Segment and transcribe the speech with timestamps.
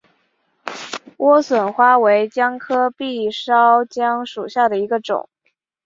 [1.17, 5.29] 莴笋花为姜科闭鞘姜属下的一个种。